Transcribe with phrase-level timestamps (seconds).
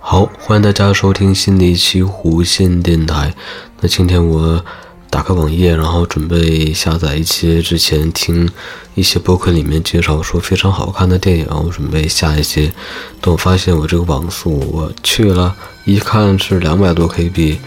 [0.00, 3.32] 好，欢迎大家收听新的一期弧线电台。
[3.80, 4.64] 那今天我
[5.08, 8.50] 打开网页，然后准备下载一些之前听
[8.96, 12.72] 一些播客里面介绍说非常好看的电影，我准备下一些。
[13.20, 15.54] 等我发现我这个网速，我去了，
[15.84, 17.58] 一看是两百多 KB，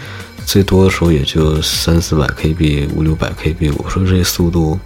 [0.44, 3.72] 最多的时候也就三四百 KB、五六百 KB。
[3.78, 4.78] 我说这速度。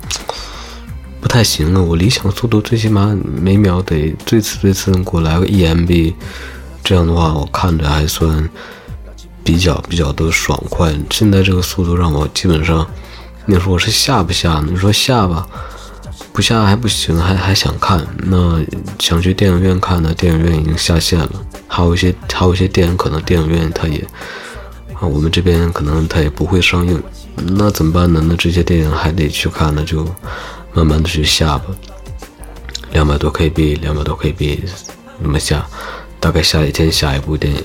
[1.24, 1.80] 不太行啊！
[1.80, 6.12] 我理想速度最起码每秒得最次最次给我来个一 MB，
[6.84, 8.46] 这样的话我看着还算
[9.42, 10.94] 比较比较的爽快。
[11.08, 12.86] 现在这个速度让我基本上，
[13.46, 14.66] 你说我是下不下呢？
[14.68, 15.48] 你说下吧，
[16.30, 18.06] 不下还不行，还还想看。
[18.18, 18.62] 那
[18.98, 21.32] 想去电影院看的，电影院已经下线了。
[21.66, 24.06] 还有一些还有一些电影可能电影院它也
[24.92, 27.02] 啊，我们这边可能它也不会上映。
[27.34, 28.22] 那怎么办呢？
[28.28, 30.06] 那这些电影还得去看，那就。
[30.74, 31.66] 慢慢的去下吧，
[32.92, 34.58] 两百多 KB，两百多 KB，
[35.20, 35.64] 那么下，
[36.18, 37.62] 大概下一天下一部电影。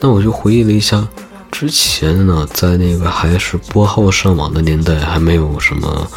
[0.00, 1.06] 那我就回忆了一下，
[1.52, 6.10] 之前呢，在那个还是拨号上网的年代，还没有什么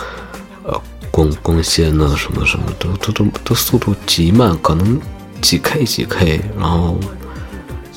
[0.64, 5.00] 呃光光纤呢，什么什么都都都都速度极慢，可能
[5.42, 6.98] 几 K 几 K，然后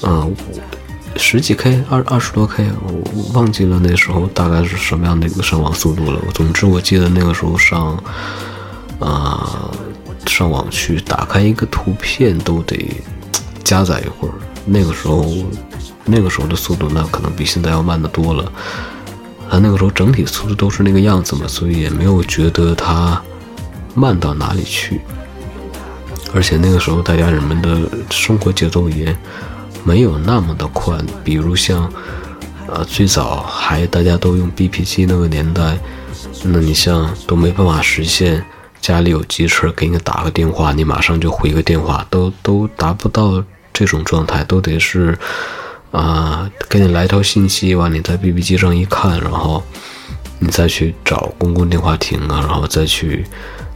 [0.02, 0.26] 啊。
[1.16, 6.20] 十几 K，二二十多 K，我忘记了那时候大概是什么样的一个上网速度了。
[6.34, 7.96] 总之，我记得那个时候上，
[8.98, 9.70] 啊，
[10.26, 12.90] 上网去打开一个图片都得
[13.62, 14.34] 加载一会儿。
[14.66, 15.24] 那个时候，
[16.04, 18.44] 那个时候的速度那可能比现在要慢得多了。
[19.48, 23.20] 啊，那个时候整体速度都是那个样子嘛，所以也没有觉得它
[23.94, 25.00] 慢到哪里去。
[26.34, 29.16] 而且那个时候大家人们的生活节奏也。
[29.84, 31.92] 没有那么的快，比如像，
[32.66, 35.78] 呃，最早还大家都用 BP 机那个年代，
[36.42, 38.42] 那你像都没办法实现
[38.80, 43.44] 家里有机车给你打个电话，你马上就回个电话，都都达不到
[43.74, 45.18] 这种状态，都得是，
[45.90, 49.62] 啊，给你来条信息，完你在 BP 机上一看，然后
[50.38, 53.26] 你再去找公共电话亭啊，然后再去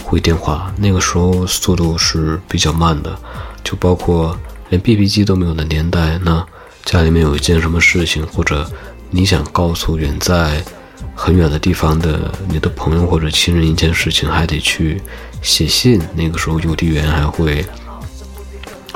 [0.03, 3.15] 回电话，那个时候速度是比较慢的，
[3.63, 4.35] 就包括。
[4.71, 6.47] 连 BB 机都没有的年代，那
[6.85, 8.71] 家里面有一件什么事情，或者
[9.11, 10.63] 你想告诉远在
[11.15, 15.01] 很远的地方的你的朋友或者亲人一件事情，还得去
[15.43, 16.01] 写信。
[16.15, 17.65] 那个时候邮递员还会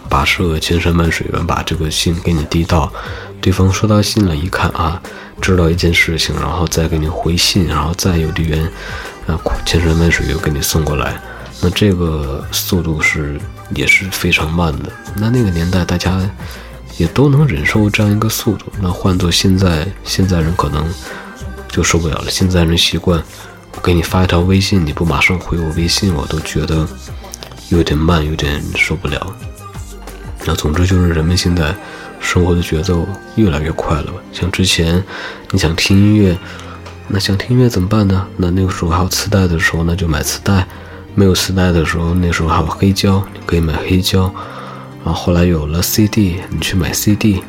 [0.08, 2.92] 跋涉千山万水，把这个信给你递到
[3.40, 3.72] 对方。
[3.72, 5.02] 收到信了，一看啊，
[5.40, 8.62] 知道一件事情，然后再给你回信，然后再邮递员
[9.26, 11.20] 啊千山万水又给你送过来。
[11.64, 13.40] 那这个速度是
[13.70, 14.90] 也是非常慢的。
[15.14, 16.20] 那那个年代大家
[16.98, 18.66] 也都能忍受这样一个速度。
[18.80, 20.84] 那换做现在，现在人可能
[21.68, 22.24] 就受不了了。
[22.28, 23.22] 现在人习惯
[23.76, 26.84] 我给你发一条微信，你不马上回我微信，我都觉得
[27.68, 29.24] 有点慢，有点受不了。
[30.44, 31.72] 那总之就是人们现在
[32.18, 33.06] 生活的节奏
[33.36, 34.14] 越来越快了吧？
[34.32, 35.00] 像之前
[35.52, 36.36] 你想听音乐，
[37.06, 38.26] 那想听音乐怎么办呢？
[38.36, 40.66] 那那个时候还有磁带的时候，那就买磁带。
[41.14, 44.22] 没有磁带的时候，那时候还有黑胶，你可以买黑胶。
[45.04, 47.42] 然后后来有了 CD，你去买 CD，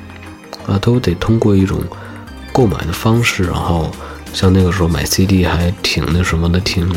[0.68, 1.79] 啊，都得通过一种
[2.52, 3.44] 购买的方式。
[3.44, 3.91] 然后
[4.34, 6.88] 像那个时候买 CD 还挺那什么的，挺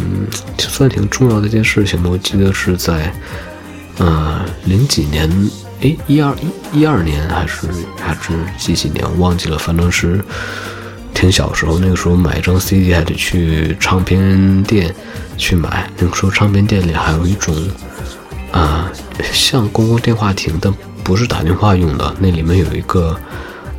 [0.59, 2.11] 算挺重要的一件事情吧。
[2.11, 3.13] 我记得是在，
[3.99, 5.31] 呃，零几年，
[5.83, 6.35] 哎，一二
[6.73, 7.69] 一一二年还是
[8.01, 10.25] 还是几几年，我忘记了，反正是。
[11.17, 14.95] 挺小时候，那个时候买一张 CD 还得去唱片店
[15.39, 15.91] 去买。
[15.97, 17.57] 那个时候唱片店里还有一种，
[18.53, 18.93] 啊，
[19.33, 20.71] 像公共电话亭，但
[21.03, 22.15] 不是打电话用的。
[22.19, 23.19] 那里面有一个，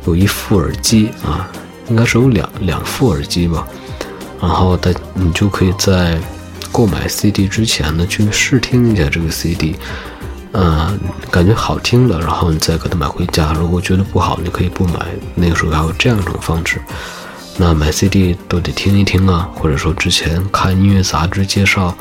[0.04, 1.48] 有一副耳机啊，
[1.88, 3.64] 应该是有两两副耳机吧。
[4.40, 6.18] 然后的你就可以在
[6.72, 9.76] 购买 CD 之前呢，去试听一下这个 CD，
[10.54, 10.98] 嗯，
[11.30, 13.52] 感觉好听了，然后你再给它买回家。
[13.52, 15.06] 如果觉得不好，你可以不买。
[15.36, 16.82] 那个时候还有这样一种方式。
[17.60, 21.92] 那买 CD 都得听一听啊，或者说之前看音乐杂志介绍，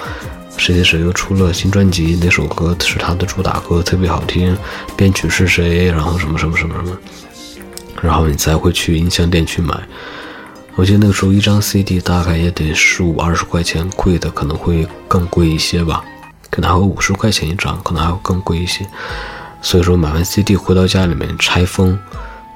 [0.56, 4.56] 谁谁谁又出了新专辑，哪首歌是他的主打歌，特别好听，
[4.95, 6.95] 编曲是谁，然后什么什么什么什么，
[8.04, 9.75] 然后你才会去音像店去买。
[10.75, 16.06] 我记得那个时候一张 CD 大概也得十五二十块钱，贵的可能会更贵一些吧，
[16.51, 18.86] 可能还有五十块钱一张，可能还会更贵一些。
[19.63, 21.98] 所以说买完 CD 回到家里面拆封。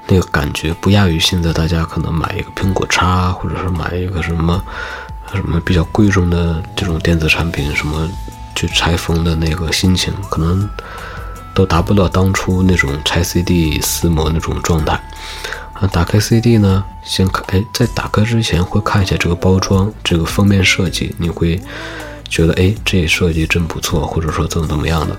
[0.06, 4.62] 那个感觉不亚于现在大家可能买一个苹果叉，或者是买一个什么
[5.32, 8.08] 什么比较贵重的这种电子产品，什么
[8.54, 10.68] 去拆封的那个心情，可能
[11.54, 15.00] 都达不到当初那种拆 CD 撕膜那种状态。
[15.74, 21.60] 啊，打开 CD 呢，先看，哎，在打开之前会看一下这个包装，这个封面设计，你会
[22.32, 25.14] 觉得哎这设计真不错，或者说怎么怎么样的。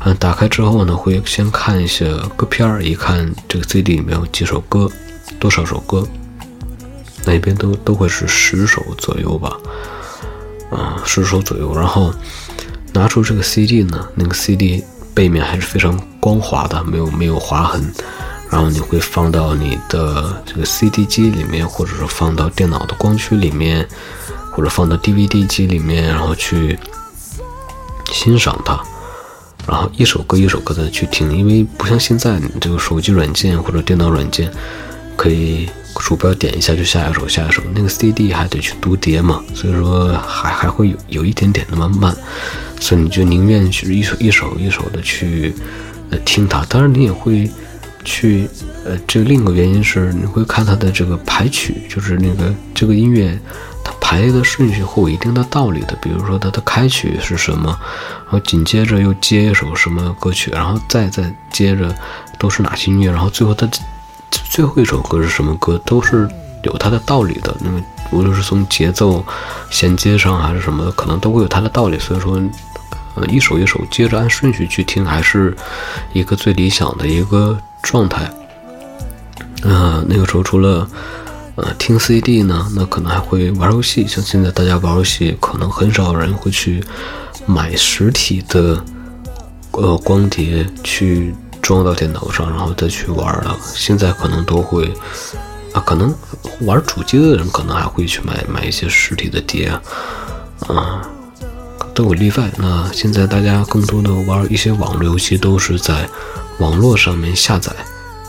[0.00, 4.90] 嗯，打开之后呢，会先看一些歌片儿，一看这个 CD 里面有几首歌，
[5.38, 6.08] 多少首歌，
[7.26, 9.58] 那边都都会是十首左右吧，
[10.70, 11.74] 啊，十首左右。
[11.76, 12.10] 然后
[12.94, 17.92] 拿出这个 CD 呢，那个 CD 背面还是非常光滑的，没有没有划痕。
[18.50, 23.86] 然后你会放到你的这个 CD 机里面，或者说放到电脑的光驱里面，
[24.58, 26.76] 或者放到 DVD 机里面，然后去
[28.12, 28.76] 欣赏它。
[29.68, 34.50] 然后一首歌一首歌的去听，因为不像现在你这个手机软件或者电脑软件，
[35.16, 35.68] 可以
[36.00, 42.12] 鼠标点一下就下一首下一首，那个 CD 还得去读碟嘛，所以说还还会有有一点点那么慢，
[42.80, 45.54] 所以你就宁愿去一首一首一首的去
[46.10, 47.48] 呃听它，当然你也会
[48.02, 48.48] 去
[48.84, 53.38] 呃这另一个原因是你会看它的这个排曲，就是那个这个音乐。
[54.08, 57.78] 排列的顺序会有一定的道理的，比如说它的开曲是什么，
[58.24, 61.94] 然后紧接着又接一首什么歌曲，然后再再接着
[62.38, 63.68] 都是哪些音乐，然后最后它
[64.30, 66.26] 最后一首歌是什么歌，都是
[66.62, 67.54] 有它的道理的。
[67.60, 67.78] 那么
[68.10, 69.22] 无论是从节奏
[69.68, 71.98] 衔接上还是什么的，可能都会有它的道理。
[71.98, 72.40] 所以说，
[73.14, 75.54] 呃，一首一首接着按顺序去听，还是
[76.14, 78.30] 一个最理想的一个状态。
[79.64, 80.88] 呃，那个时候除了。
[81.60, 84.06] 呃，听 CD 呢，那可能还会玩游戏。
[84.06, 86.84] 像现在大家玩游戏，可能很少人会去
[87.46, 88.80] 买实体的
[89.72, 93.58] 呃光碟去装到电脑上，然后再去玩了。
[93.74, 94.86] 现在可能都会
[95.72, 96.14] 啊，可能
[96.60, 99.66] 玩主机的人可能还会去买买一些实体的碟
[100.68, 101.02] 啊，
[101.92, 102.48] 都有例外。
[102.56, 106.08] 那现在大家更多的玩一些网络游戏，都是在
[106.60, 107.72] 网络上面下载。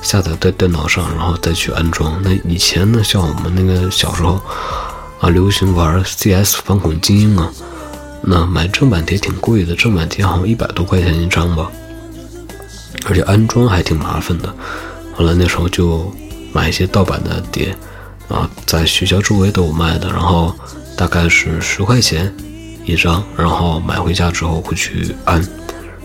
[0.01, 2.19] 下载在电脑上，然后再去安装。
[2.23, 4.39] 那以前呢，像我们那个小时候
[5.19, 7.51] 啊，流行玩 CS 反恐精英啊，
[8.21, 11.69] 那买正版碟挺贵的，正版碟好像一百多块钱一张吧，
[13.05, 14.53] 而且安装还挺麻烦的。
[15.15, 16.11] 后来那时候就
[16.53, 17.75] 买一些盗版的碟
[18.29, 20.55] 啊，在学校周围都有卖的，然后
[20.95, 22.33] 大概是十块钱
[22.85, 25.45] 一张，然后买回家之后会去安。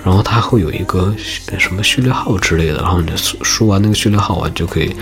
[0.05, 1.15] 然后它会有一个
[1.59, 4.95] 什么序列号之类的，然后你输输完那个序列号啊，就可以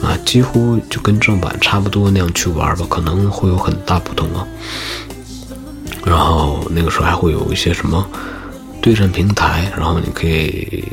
[0.00, 4.46] 啊，几乎就跟正版差不多那样去玩吧，可能会有很大不同啊。
[6.04, 8.08] 然后那个时候还会有一些什么
[8.80, 10.84] 对战平台，然后你可以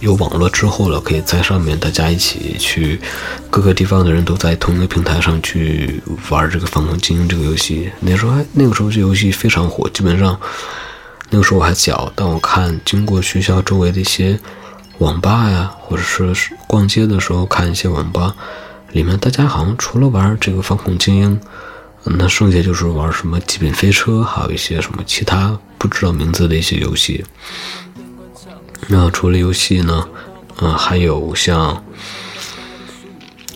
[0.00, 3.00] 有网络之后了，可以在上面大家一起去
[3.48, 7.90] 各个地方的人都在同一个平台上去玩这个《反恐精英》这个游戏。
[7.98, 10.38] 那时候还那个时候这游戏非常火，基本上。
[11.32, 14.36] 那个时候我还小，但我看经过学校周围的一些
[14.98, 16.34] 网吧呀，或者是
[16.66, 18.34] 逛街的时候看一些网吧，
[18.90, 21.40] 里面大家好像除了玩这个《反恐精英》，
[22.02, 27.24] 那剩下就是玩什么《极品飞车》，还有一些什么其他不知道名字的一些游戏。
[28.88, 30.08] 那除了游戏呢，
[30.60, 31.80] 嗯，还有像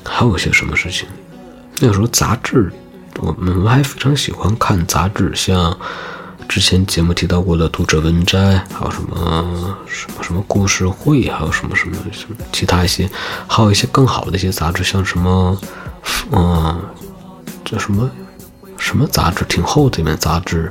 [0.04, 1.08] 还有些什么事情？
[1.80, 2.72] 那个时候杂志，
[3.16, 5.76] 我们还非常喜欢看杂志，像。
[6.54, 8.38] 之前节目提到过的读者文摘，
[8.72, 13.10] 还有什么什么什么故事会，还有什么什么什么其他一些，
[13.48, 15.58] 还有一些更好的一些杂志，像什么，
[16.30, 16.80] 嗯，
[17.64, 18.08] 叫什么
[18.78, 20.70] 什么杂志，挺厚的一本杂志，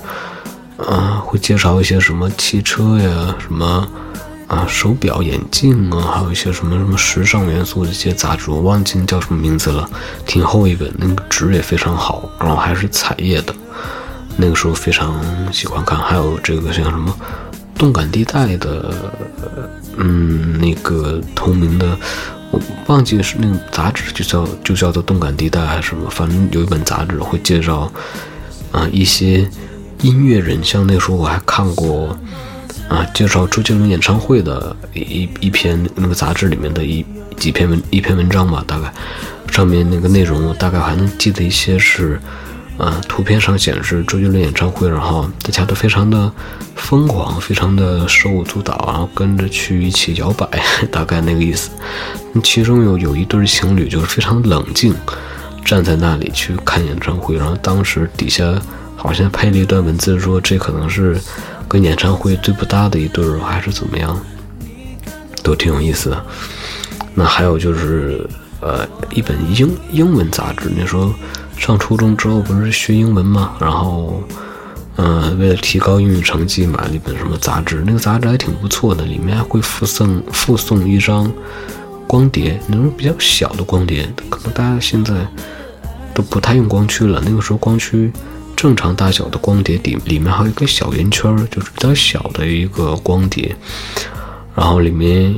[0.77, 3.85] 嗯，会介绍一些什么汽车呀，什么
[4.47, 9.85] 啊手表、眼镜啊，还有一些什么什么时尚元素的一些杂志，我忘记叫什么名字了，
[10.25, 13.53] 挺厚一本，那个纸也非常好，然后还是彩页的。
[14.35, 15.23] 那个时候非常
[15.53, 17.15] 喜欢看，还有这个像什么
[17.77, 18.93] 动感地带的，
[19.97, 21.97] 嗯，那个同名的，
[22.49, 27.91] 我忘记是那个杂志，就叫就叫做动感地带还是什么，反正有一本杂志会介绍
[28.71, 29.47] 啊一些
[30.01, 32.17] 音乐人，像那时候我还看过
[32.89, 37.05] 啊介绍周杰伦演唱会的一一篇那个杂志里面的一
[37.37, 38.91] 几篇文一篇文章吧，大概
[39.51, 42.19] 上面那个内容我大概还能记得一些是。
[42.77, 46.31] 啊，图片上显示周杰伦演唱会，然后大家都非常的
[46.75, 50.47] 疯狂，非常的手舞足蹈，然后跟着去一起摇摆，
[50.91, 51.69] 大概那个意思。
[52.43, 54.93] 其中有有一对情侣就是非常冷静，
[55.63, 58.59] 站在那里去看演唱会，然后当时底下
[58.95, 61.15] 好像配了一段文字，说这可能是
[61.67, 64.19] 跟演唱会最不搭的一对儿，还是怎么样，
[65.43, 66.25] 都挺有意思的。
[67.13, 68.27] 那还有就是，
[68.61, 71.13] 呃，一本英英文杂志，那时候。
[71.57, 74.21] 上初中之后不是学英文嘛，然后，
[74.97, 81.31] 嗯，为了提高英语成绩，买了一本什么杂志，那个杂志还挺不错的，里面还会附送附送一张
[82.05, 85.15] 光碟，那种比较小的光碟，可能大家现在
[86.13, 88.11] 都不太用光驱了，那个时候光驱
[88.55, 93.55] 正常大小的光碟底里面还有一个小圆圈，就是比较小的一个光碟，
[94.55, 95.33] 然后里面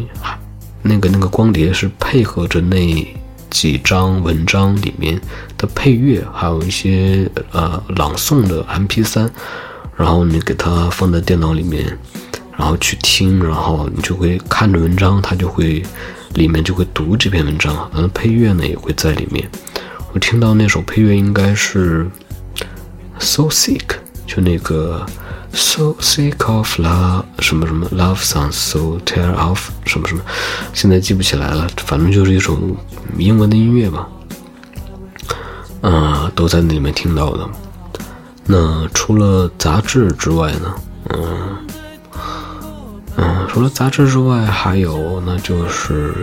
[0.81, 3.07] 那个那个光碟是配合着那
[3.55, 5.17] 几张文章里面
[5.57, 9.29] 的配乐，还有一些呃朗诵的 MP3，
[9.95, 11.97] 然后你给它放在电脑里面，
[12.57, 15.81] 然后去听，然后你就会看着文章，它就会
[16.33, 19.49] 里面就会读这篇文章，嗯，配乐呢也会在里面。
[20.11, 22.05] 我听到那首配乐应该是。
[23.17, 23.95] So sick，
[24.27, 25.05] 就那个
[25.55, 30.21] So sick of love，什么什么 Love songs so tear off，什么什么，
[30.73, 31.65] 现在记不起来了。
[31.77, 32.57] 反正就是一首
[33.17, 34.07] 英文的音乐吧。
[35.81, 37.49] 嗯，都在那里面听到的。
[38.45, 40.75] 那除了杂志之外呢？
[41.09, 41.57] 嗯
[43.15, 46.13] 嗯，除了杂志之外，还有那就是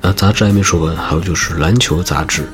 [0.00, 2.48] 啊，杂志还没说完，还有就是篮球杂志。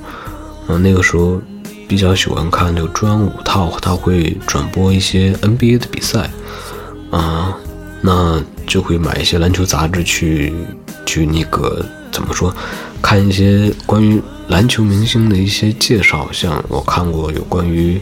[0.69, 1.41] 嗯，那个时候。
[1.89, 6.31] 比较喜欢看那个中央五套，他会转播一些 NBA 的比赛，
[7.11, 7.57] 啊，
[8.03, 10.53] 那就会买一些篮球杂志去
[11.07, 12.55] 去那个怎么说，
[13.01, 17.99] 看一些关于篮球明星的一些介绍，像我看过有关于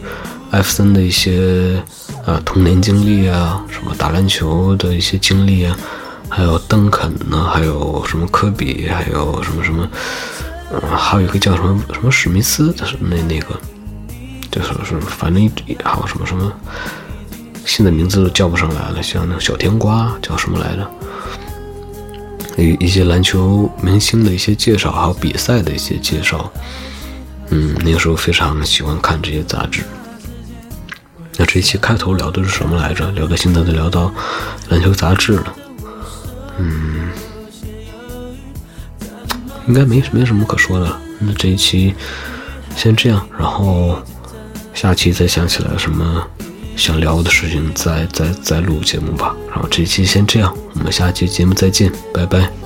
[0.50, 1.80] 艾弗森的一些
[2.24, 5.76] 呃童年经历啊，什么打篮球的一些经历啊，
[6.28, 9.88] 还有邓肯呢，还有什么科比，还有什么什么，
[10.72, 13.48] 嗯，还有一个叫什么什么史密斯的那那个。
[14.56, 15.50] 就是是，反正
[15.84, 16.50] 还有什么什么，
[17.66, 19.02] 现在名字都叫不上来了。
[19.02, 20.90] 像那个小甜瓜叫什么来着？
[22.56, 26.50] 一一些篮球明星的一些介绍，还有比赛的一些介绍。
[27.50, 29.82] 嗯，那个时候非常喜欢看这些杂志。
[31.36, 33.10] 那这一期开头聊的是什么来着？
[33.10, 34.10] 聊到现在都聊到
[34.70, 35.54] 篮球杂志了。
[36.56, 37.10] 嗯，
[39.68, 40.98] 应该没没什么可说的。
[41.18, 41.94] 那这一期
[42.74, 43.98] 先这样，然后。
[44.76, 46.22] 下期再想起来什么
[46.76, 49.34] 想聊的事情，再再再录节目吧。
[49.48, 52.65] 然后这期先这样，我们下期节目再见，拜拜。